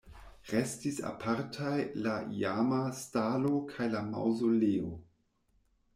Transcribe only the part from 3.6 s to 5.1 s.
kaj la maŭzoleo.